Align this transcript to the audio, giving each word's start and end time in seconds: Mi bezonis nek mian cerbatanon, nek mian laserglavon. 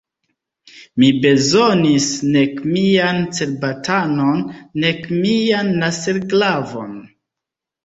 Mi 1.01 1.09
bezonis 1.25 2.07
nek 2.37 2.63
mian 2.71 3.21
cerbatanon, 3.41 4.43
nek 4.87 5.07
mian 5.21 5.73
laserglavon. 5.85 7.01